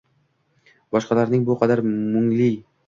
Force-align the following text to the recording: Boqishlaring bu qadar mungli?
Boqishlaring 0.95 1.47
bu 1.51 1.59
qadar 1.63 1.87
mungli? 1.93 2.51